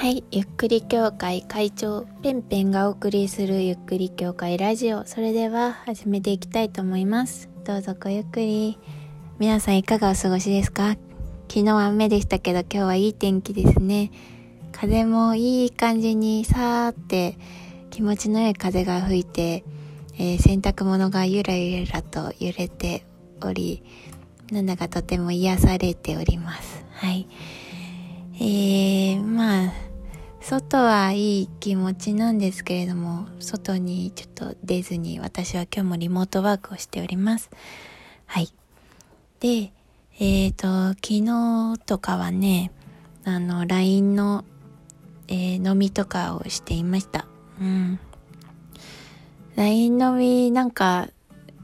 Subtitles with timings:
[0.00, 5.04] はい、ゆっくり協会会長ペンペンがお送りするゆっくり協会ラジオ。
[5.04, 7.50] それでは始めていきたいと思います。
[7.66, 8.78] どうぞごゆっくり。
[9.38, 10.96] 皆さんいかがお過ごしですか？
[11.50, 14.10] 昨日は雨でしたけど今日はいい天気ですね。
[14.72, 17.36] 風もいい感じにさーって
[17.90, 19.64] 気持ちの良い風が吹いて、
[20.14, 23.04] えー、洗濯物がゆらゆらと揺れて
[23.42, 23.82] おり
[24.50, 26.86] なんだかとても癒されております。
[26.92, 27.28] はい。
[28.42, 29.72] えー、まあ
[30.40, 37.50] 外はいい気持ちなんですけれども、外にちょっと出ずに私は今日もリモートワークをしております。
[38.26, 38.52] はい。
[39.40, 39.72] で、
[40.18, 42.72] えっ、ー、と、昨日とかはね、
[43.24, 44.44] あの、LINE の、
[45.28, 47.26] えー、飲みとかをしていました。
[47.60, 48.00] うん。
[49.56, 51.08] LINE 飲み、なんか、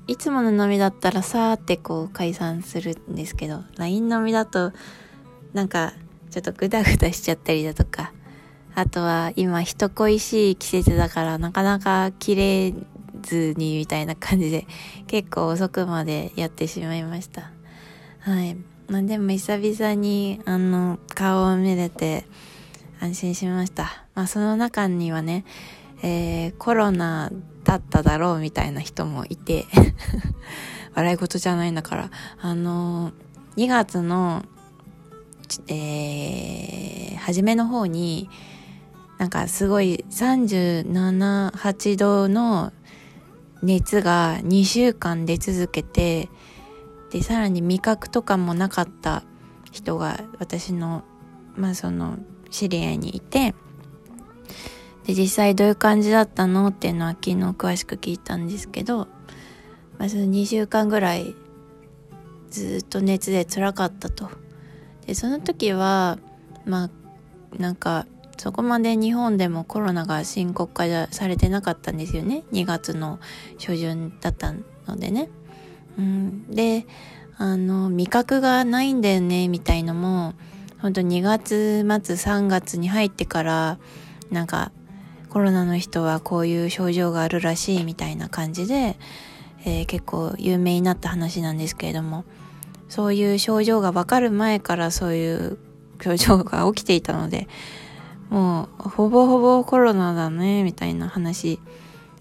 [0.06, 4.72] いつもの飲みだったらさーってこう解散するんですけど、LINE 飲みだと、
[5.54, 5.94] なんか、
[6.30, 8.12] ちょっとグダグダしちゃったりだとか、
[8.76, 12.74] あとは今人恋しい季節だからなかなか切れ
[13.22, 14.66] ずにみたいな感じで
[15.06, 17.50] 結構遅くまでやってしまいました。
[18.20, 18.54] はい。
[18.88, 22.26] まあでも久々にあの顔を見れて
[23.00, 24.04] 安心しました。
[24.14, 25.46] まあその中にはね、
[26.02, 27.32] えー、コロナ
[27.64, 29.64] だっただろうみたいな人もいて
[30.94, 32.10] 笑い事じゃないんだから、
[32.42, 33.12] あの
[33.56, 34.44] 2月の、
[35.68, 38.28] えー、初めの方に、
[39.18, 42.72] なんかすごい37、8度の
[43.62, 46.28] 熱が2週間出続けて、
[47.10, 49.22] で、さらに味覚とかもなかった
[49.72, 51.02] 人が私の、
[51.56, 52.18] まあその
[52.50, 53.54] 知り合いにいて、
[55.06, 59.08] で、実際どういう感じだったのっていうのは昨日詳しく聞いたんですけど、
[59.98, 61.34] まあその2週間ぐらい
[62.50, 64.30] ずっと熱で辛かったと。
[65.06, 66.18] で、その時は、
[66.64, 66.90] まあ、
[67.58, 72.44] なんかそこまで日本でもコロナが深刻化されてなかったんですよね。
[72.52, 73.18] 2月の
[73.58, 74.52] 初旬だった
[74.86, 75.28] のでね。
[75.98, 76.86] うん、で、
[77.38, 80.34] あの、味覚がないんだよね、みたいのも、
[80.80, 83.78] 本当2月末3月に入ってから、
[84.30, 84.72] なんか、
[85.30, 88.98] コロナの人はこういう症状があるらしいみたいな感じで、
[89.66, 92.24] えー、結構有名になった話なんですけれども、
[92.88, 95.58] そういう症状がわかる前からそういう
[96.00, 97.48] 症状が起きていたので、
[98.30, 101.60] もうほぼほぼコロナだねみたいな話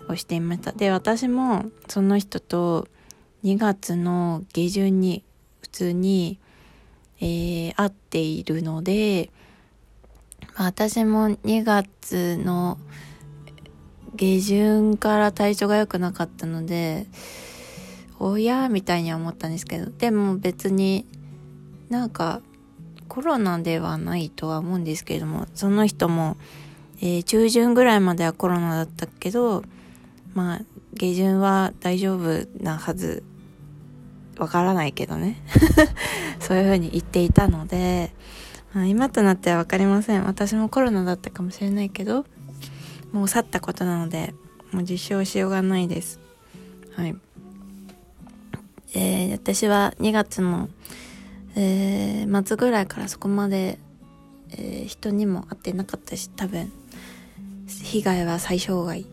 [0.07, 0.71] をしていました。
[0.71, 2.87] で私もその人と
[3.43, 5.23] 2月の下旬に
[5.61, 6.39] 普通に、
[7.19, 9.31] えー、会っているので、
[10.57, 12.77] ま、私も2月の
[14.15, 17.07] 下旬から体調が良くなかったので
[18.19, 19.91] おやみたいには思ったんですけど。
[19.91, 21.05] でも別に
[21.89, 22.41] なんか
[23.07, 26.37] コロナではないとは思うんですけれども、その人も、
[26.99, 29.63] えー、中旬ぐらいまではコロナだったけど、
[30.33, 30.61] まあ、
[30.93, 33.23] 下旬は大丈夫なはず、
[34.37, 35.41] わからないけどね。
[36.39, 38.13] そういうふうに言っていたので、
[38.73, 40.25] まあ、今となってはわかりません。
[40.25, 42.25] 私もコロナだったかもしれないけど、
[43.13, 44.33] もう去ったことなので、
[44.71, 46.19] もう実証しようがないです。
[46.95, 47.15] はい。
[48.93, 50.69] えー、私は2月の
[51.55, 53.79] えー、末ぐらいからそこまで、
[54.51, 56.71] えー、人にも会ってなかったし多分
[57.67, 59.05] 被害は最小害。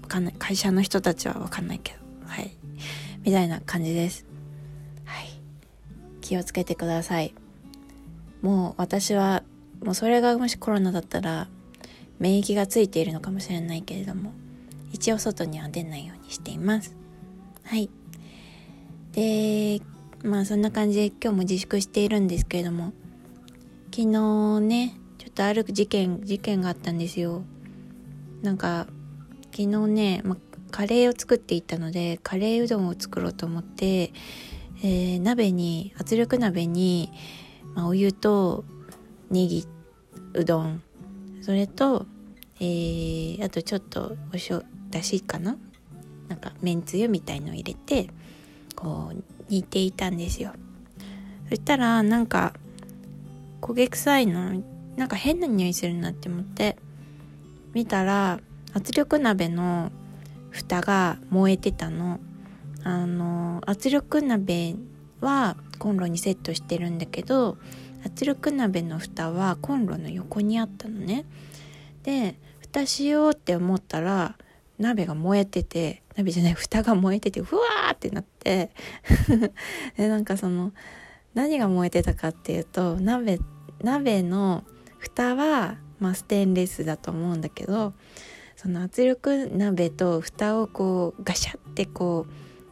[0.00, 0.34] わかんない。
[0.38, 1.98] 会社の人たちはわかんないけど。
[2.26, 2.50] はい。
[3.22, 4.26] みたいな感じです。
[5.04, 5.28] はい。
[6.20, 7.34] 気をつけてください。
[8.40, 9.42] もう私は
[9.82, 11.48] もうそれがもしコロナだったら
[12.18, 14.32] 免疫がついているのかもしれないけれども
[14.92, 16.94] 一応外には出ないようにしています。
[17.64, 17.88] はい。
[19.12, 19.80] で
[20.22, 22.92] まあそんな感じで今日も自粛しているんですけれども
[23.94, 27.42] 昨日ねちょっとある事件事件があったんですよ。
[28.42, 28.86] なんか
[29.50, 30.36] 昨日ね、ま
[30.70, 34.12] カレーを作っていったのでカレーうどんを作ろうと思って、
[34.78, 37.12] えー、鍋に圧力鍋に、
[37.74, 38.64] まあ、お湯と
[39.30, 39.66] ネギ
[40.32, 40.82] うどん
[41.42, 42.06] それと、
[42.58, 45.56] えー、あとちょっとおしょだしかな？
[46.28, 48.08] なんかめんつゆみたいのを入れて
[48.74, 50.52] こう煮ていたんですよ。
[51.50, 52.54] そしたらなんか
[53.60, 54.62] 焦げ臭いの
[54.96, 56.78] なんか変な匂いするなって思って
[57.74, 58.40] 見たら
[58.72, 59.92] 圧力鍋の
[60.50, 62.18] 蓋が燃えてたの。
[62.84, 64.74] あの圧力鍋
[65.20, 67.56] はコンロにセットしてるんだけど
[68.04, 71.24] 圧力鍋の蓋はコンロの横にあったのね。
[72.02, 74.36] で蓋しようって思ったら
[74.82, 78.70] 鍋が燃えてて鍋じゃない蓋が燃えててふわーってなって
[79.96, 80.72] でなんかその
[81.34, 83.38] 何が燃えてたかっていうと鍋
[83.82, 84.64] 鍋の
[84.98, 87.92] 蓋はまあ、ステンレスだと思うんだけど
[88.56, 92.26] その圧力鍋と蓋をこうガシャってこ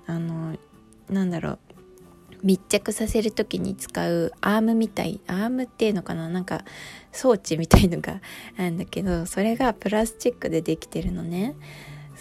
[0.09, 0.57] うあの
[1.09, 1.59] なんだろう
[2.43, 6.65] 密着させる時に使うアームみたいアームっていうのかななんか
[7.13, 8.21] 装置みたいのが
[8.59, 11.55] あるんだけどそれがプラスチックでできてるのね。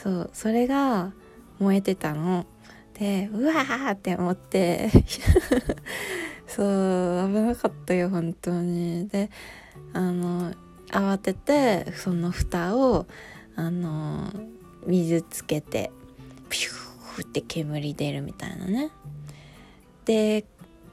[0.01, 1.12] そうそれが
[1.60, 2.46] 燃えてたの。
[2.94, 4.90] でうわーって思って。
[6.48, 9.07] そう危なかったよ本当に。
[9.07, 9.30] で
[9.94, 10.54] あの
[10.88, 13.06] 慌ててその蓋を
[13.56, 14.31] あの
[14.86, 15.92] 水つけて
[16.50, 18.90] ピューって煙出るみたいなね。
[20.06, 20.46] で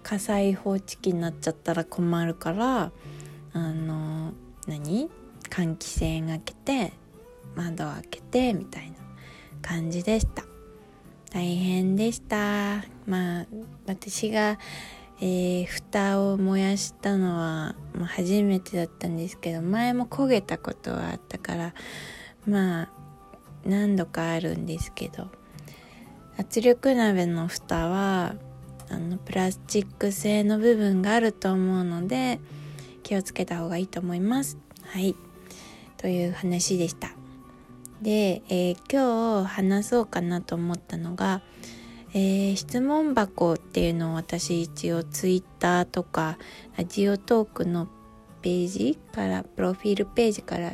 [0.03, 2.93] 火災報知器になっちゃったら困るから
[3.53, 4.33] あの
[4.67, 5.09] 何？
[5.49, 6.93] 換気扇開けて
[7.57, 8.97] 窓を開けてみたいな
[9.63, 10.45] 感じでした
[11.31, 13.47] 大変でしたまあ
[13.87, 14.59] 私が、
[15.21, 21.75] えー、蓋を燃やしたのは、まあ、初めてだったんですけど前も焦げたことはあったから
[22.47, 22.89] まあ
[23.65, 25.29] 何度かあるんですけど
[26.39, 28.35] 圧力鍋の蓋は
[28.89, 32.39] あのプラスチック製の部分があると思うので
[33.03, 34.59] 気をつけた方がいいと思います。
[34.83, 35.17] はい
[35.97, 37.16] という話でした。
[38.03, 41.41] で、えー、今日話そうかなと思ったのが、
[42.13, 46.39] えー、質問箱っていうのを私一応ツイッターとか
[46.77, 47.89] ラジオトークの
[48.43, 50.73] ページからプロフィールページから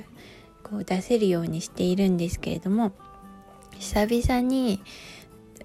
[0.63, 2.93] こう出せるようにしているんですけれども
[3.79, 4.83] 久々に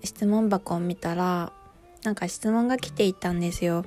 [0.04, 1.52] 質問箱を見たら
[2.04, 3.84] なんか質問が来ていたんですよ。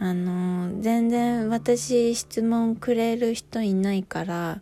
[0.00, 4.60] あの全然私質問くれる人いないから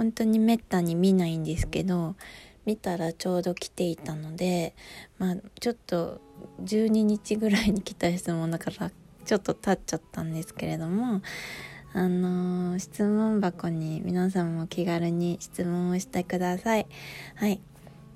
[0.00, 2.16] 本当にめったに見ないんですけど
[2.64, 4.74] 見たらちょうど来ていたので
[5.18, 6.22] まあちょっと
[6.64, 8.90] 12日ぐらいに来た質問だから
[9.26, 11.20] ちょっと経っちゃったんですけれども
[11.92, 16.86] あのー、質問箱に皆さんも気軽に質問をしてください。
[17.34, 17.60] はい。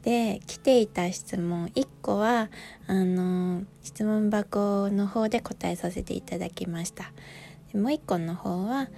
[0.05, 2.49] で来ていた質問1個は
[2.87, 7.05] あの質問箱の方で答えさせていただきました
[7.75, 8.89] もう1個の方は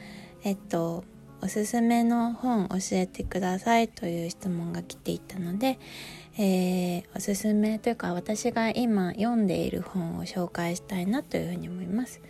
[0.43, 1.05] えっと
[1.43, 5.79] おすすめの本教えてくださいという質問が来ていたので、
[6.39, 12.21] えー、おすすめというか私が今読んでいる本を紹介したいなというふうに思います、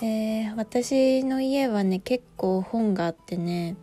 [0.00, 3.76] えー、私の家はね結構本があってね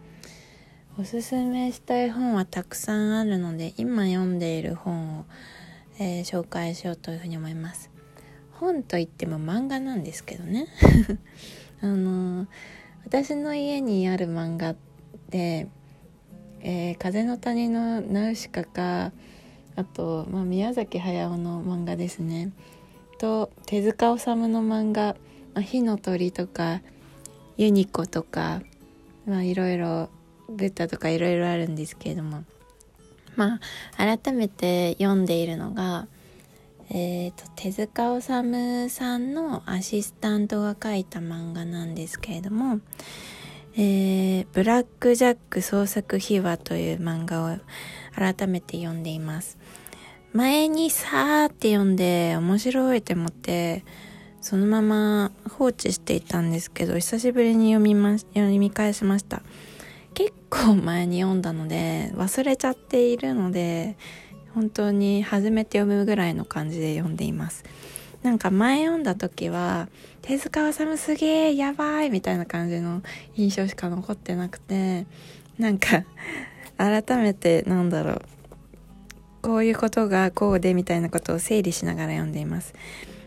[0.99, 5.25] おすすめしたい本はたくさんあるので今読んでいる本を、
[5.97, 7.89] えー、紹介しようというふうに思います。
[8.51, 10.67] 本といっても漫画なんですけどね。
[11.81, 12.47] あのー、
[13.05, 14.75] 私の家にある漫画
[15.29, 15.67] で
[16.61, 19.11] 「えー、風の谷のナウシカか」
[19.75, 22.51] あと、まあ、宮崎駿の漫画ですね。
[23.17, 25.15] と手塚治虫の漫画
[25.53, 26.81] 「まあ、火の鳥」とか
[27.57, 28.61] 「ユニコ」とか
[29.25, 30.09] まあいろいろ
[30.49, 32.43] ブッダとかいろいろあるんですけれども。
[33.35, 33.59] ま
[33.97, 36.07] あ改めて読んでいるのが、
[36.89, 42.79] えーと、手塚治虫さんのアシスタントが書いた漫画なんですけれども
[43.75, 47.57] 「えー、ブラック・ジャック創作秘話」という漫画を
[48.15, 49.57] 改めて読んでいます。
[50.33, 53.85] 前にさーって読んで面白いって思って
[54.41, 59.41] そのまま放置していたんですけど久しぶりに読みま読み返しました。
[60.13, 63.97] 結構前に読んだので忘れちゃっているので
[64.53, 67.63] 本当に初めて読むぐらいの感じで読んでいます
[68.21, 69.89] なんか前読んだ時は
[70.21, 73.01] 手塚治虫すげえやばいみたいな感じの
[73.35, 75.05] 印象しか残ってなくて
[75.59, 76.05] なんか
[76.77, 78.21] 改めてなんだろう
[79.41, 82.73] こういうことがこうでみたいなことを整理しながら読んでいます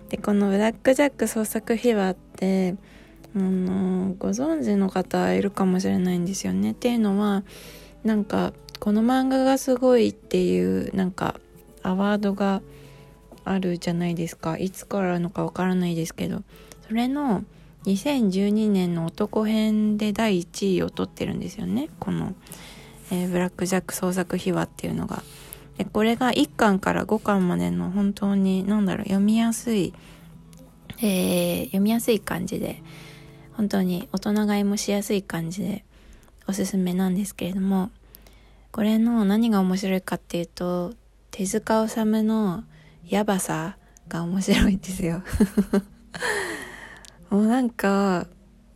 [0.08, 2.76] でこの「ブラック・ジャック創作秘話」って
[3.36, 6.70] あのご存知の方いるかもしれないんですよね。
[6.70, 7.42] っていうのは
[8.02, 11.40] なんかこの漫画がすごいっていうなんか
[11.82, 12.62] アワードが
[13.44, 14.58] あるじゃないですか。
[14.58, 16.42] いつからのかわからないですけど。
[16.88, 17.44] それの
[17.84, 21.88] 2012年の男編で第1位を取ってるんですよね。
[21.98, 22.34] この、
[23.10, 25.22] えー、ブラック・ジャック創作秘話っていうのが。
[25.78, 29.92] でこれが1巻から5巻までの本当に何だろう読みやすい、
[31.02, 32.82] えー、読みやすい感じで
[33.52, 35.84] 本当に大人買いもしやすい感じで
[36.48, 37.90] おすすめなんですけれども。
[38.76, 40.92] これの何が面白いかっていうと
[41.30, 42.62] 手塚治虫の
[43.08, 45.22] やばさが面白いんですよ
[47.30, 48.26] もうなんか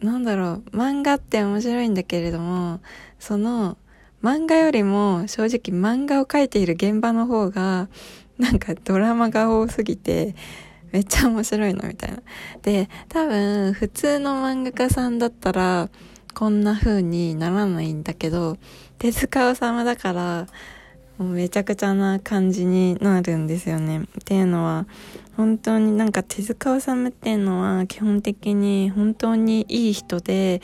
[0.00, 2.80] なんだろう漫画って面白いんだけれども
[3.18, 3.76] その
[4.22, 7.90] 漫画よりも正直漫画を描いている現場の方が
[8.38, 10.34] なんかドラマが多すぎて
[10.92, 12.22] めっちゃ面白いのみたいな。
[12.62, 15.88] で、多分普通の漫画家さんだったら、
[16.34, 18.56] こんな風にならないんだけど
[19.00, 20.46] 手塚治虫だから
[21.16, 24.00] もうめちゃくちゃな感じになるんですよね。
[24.00, 24.86] っていうのは
[25.38, 30.60] 本当になんか手塚治虫っていうのは基本的に本当にいい人で、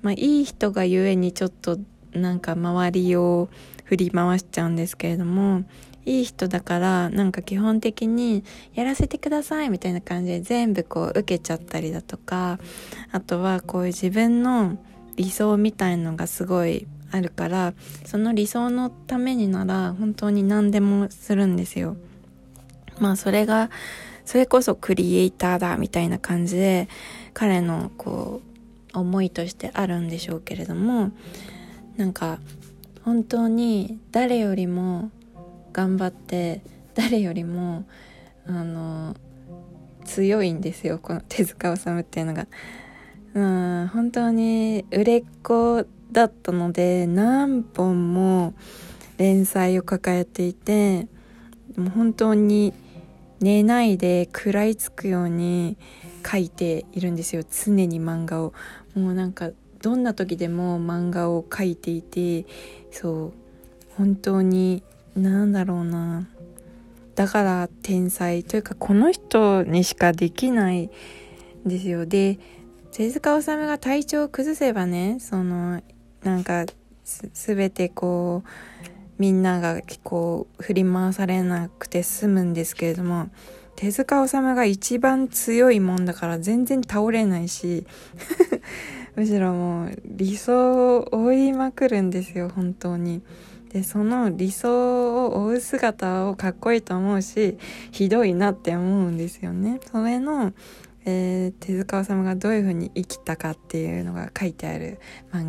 [0.00, 1.78] まあ、いい人がゆえにちょっと
[2.14, 3.50] なんか周りを
[3.84, 5.64] 振り回しちゃうんですけれども
[6.06, 12.58] いい人だからなんか基本的にやらせてくださいみたいな感じで全部こう受けちゃったりだとか
[13.12, 14.78] あとはこういう自分の
[15.16, 17.74] 理想みたいのがすごいあるから
[18.04, 21.96] その理想のためになら本当に何でもするんですよ。
[22.98, 23.70] まあそれが
[24.24, 26.88] それこそクリエイターだみたいな感じで
[27.32, 28.42] 彼のこ
[28.94, 31.12] う思いとしてあるんでしょうけれども
[31.96, 32.38] なんか
[33.04, 35.10] 本当に誰よりも
[35.72, 36.60] 頑張って
[36.94, 37.86] 誰よりも
[38.46, 39.16] あの
[40.04, 42.46] 強いんですよこの手塚治虫っていうのが。
[43.38, 48.54] うん本当に売れっ子だったので何本も
[49.16, 51.06] 連載を抱えていて
[51.76, 52.74] もう本当に
[53.40, 55.76] 寝ないで食らいつくように
[56.28, 57.44] 書いているんですよ。
[57.48, 58.52] 常に漫画を。
[58.96, 62.46] もうなんかどんな時でも漫画を描いていて
[62.90, 63.32] そう
[63.96, 64.82] 本当に
[65.14, 66.26] なんだろうな。
[67.14, 70.90] だから天才というかこの人にしかできない
[71.66, 72.06] んですよ。
[72.06, 72.40] で
[72.98, 75.80] 手塚治虫が体調を崩せばねその
[76.24, 76.66] なんか
[77.04, 78.88] すべてこう
[79.20, 83.30] みんながこう振り回されなくて済むんですけれども
[83.76, 87.86] 手塚治虫が一番強いもんだから全然倒れないし
[89.14, 93.22] むしろもう理想を追いまくるんですよ本当に。
[93.72, 97.58] でその理想を追う姿をかっこいいと思うし
[97.92, 99.78] ひどいなって思うんですよね。
[99.92, 100.52] それの、
[101.10, 105.00] えー、手塚治虫がどういうふうに生きたかっていうのが書いてある
[105.32, 105.42] 漫画